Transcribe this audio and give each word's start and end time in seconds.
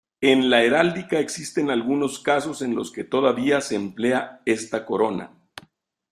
En 0.19 0.49
la 0.49 0.63
heráldica 0.63 1.19
existen 1.19 1.69
algunos 1.69 2.17
casos 2.17 2.63
en 2.63 2.73
los 2.75 2.91
que 2.91 3.03
todavía 3.03 3.61
se 3.61 3.75
emplea 3.75 4.41
esta 4.47 4.83
corona. 4.83 5.29